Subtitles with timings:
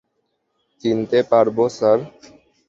[0.81, 1.99] চিনতে পারবো, স্যার।